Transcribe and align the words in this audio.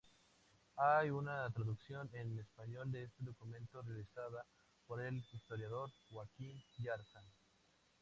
Hay 0.77 1.11
una 1.11 1.47
traducción 1.51 2.09
en 2.13 2.39
español 2.39 2.91
de 2.91 3.03
este 3.03 3.23
documento 3.23 3.83
realizada 3.83 4.43
por 4.87 4.99
el 4.99 5.23
historiador 5.31 5.91
Joaquín 6.09 6.59
Yarza. 6.79 7.21